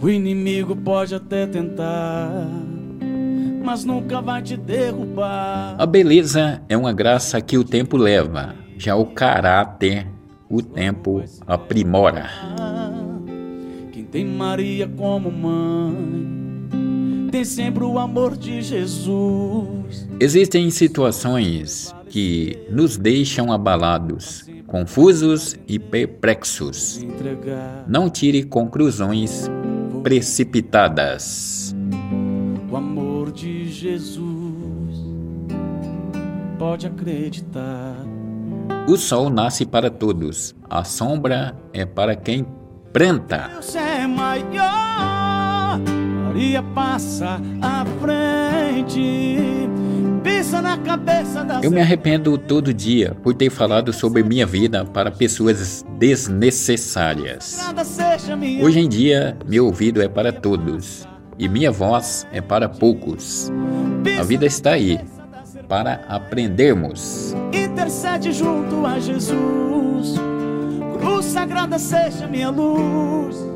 [0.00, 2.46] O inimigo pode até tentar,
[3.64, 5.74] mas nunca vai te derrubar.
[5.78, 10.06] A beleza é uma graça que o tempo leva, já o caráter
[10.48, 12.28] o tempo aprimora.
[13.90, 16.36] Quem tem Maria como mãe
[17.30, 20.08] tem sempre o amor de Jesus.
[20.20, 27.04] Existem situações que nos deixam abalados, confusos e perplexos.
[27.86, 29.50] Não tire conclusões
[30.06, 31.74] precipitadas.
[32.70, 34.24] O amor de Jesus,
[36.56, 37.96] pode acreditar.
[38.86, 42.46] O sol nasce para todos, a sombra é para quem
[42.92, 43.48] planta.
[43.52, 45.80] Deus é maior,
[46.24, 49.68] Maria passa à frente.
[50.26, 54.84] Pisa na cabeça da Eu me arrependo todo dia por ter falado sobre minha vida
[54.84, 57.60] para pessoas desnecessárias.
[58.60, 61.06] Hoje em dia, meu ouvido é para todos
[61.38, 63.52] e minha voz é para poucos.
[64.18, 64.98] A vida está aí
[65.68, 67.32] para aprendermos.
[67.52, 70.16] Intercede junto a Jesus.
[70.98, 73.55] Cruz sagrada seja minha luz.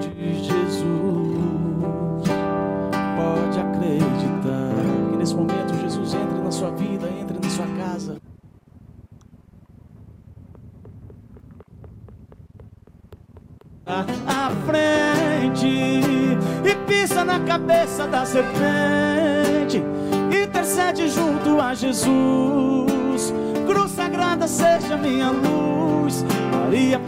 [0.00, 0.90] De Jesus.
[3.16, 4.74] Pode acreditar
[5.10, 8.16] que nesse momento Jesus entre na sua vida, entre na sua casa.
[13.86, 19.82] À frente e pisa na cabeça da serpente.
[20.30, 23.34] Intercede junto a Jesus.
[23.66, 26.24] Cruz sagrada seja minha luz.
[26.52, 27.00] Maria